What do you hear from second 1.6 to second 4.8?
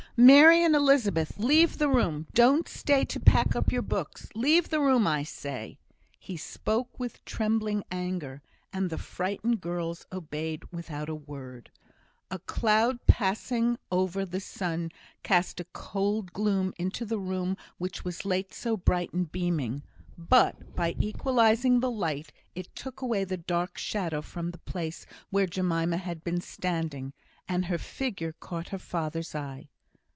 the room. Don't stay to pack up your books. Leave